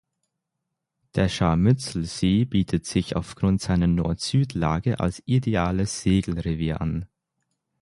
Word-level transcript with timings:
Der 1.13 1.29
Scharmützelsee 1.29 2.45
bietet 2.45 2.87
sich 2.87 3.15
aufgrund 3.15 3.61
seiner 3.61 3.85
Nord-Süd-Lage 3.85 4.99
als 4.99 5.21
ideales 5.27 6.01
Segelrevier 6.01 6.81
an. 6.81 7.05